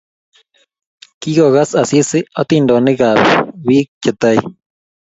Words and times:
Kikakokas 1.21 1.71
Asisi 1.81 2.19
hatindonikab 2.35 3.17
bik 3.65 3.87
che 4.03 4.11
tai 4.21 4.39